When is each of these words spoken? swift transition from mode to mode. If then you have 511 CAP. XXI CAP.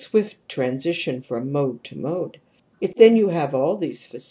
swift 0.01 0.35
transition 0.49 1.21
from 1.21 1.51
mode 1.51 1.83
to 1.83 1.95
mode. 1.95 2.39
If 2.81 2.95
then 2.95 3.15
you 3.15 3.27
have 3.27 3.51
511 3.51 3.89
CAP. 3.89 3.95
XXI 3.99 4.11
CAP. 4.13 4.19